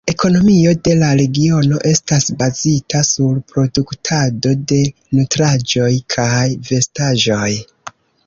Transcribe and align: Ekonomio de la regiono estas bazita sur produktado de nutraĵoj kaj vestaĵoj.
Ekonomio 0.11 0.69
de 0.85 0.93
la 1.01 1.09
regiono 1.17 1.81
estas 1.89 2.25
bazita 2.39 3.01
sur 3.09 3.35
produktado 3.53 4.55
de 4.73 4.79
nutraĵoj 5.19 5.93
kaj 6.17 6.49
vestaĵoj. 6.73 7.53